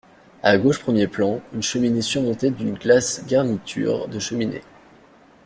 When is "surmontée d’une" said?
2.01-2.73